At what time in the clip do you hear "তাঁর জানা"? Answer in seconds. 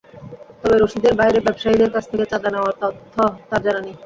3.49-3.81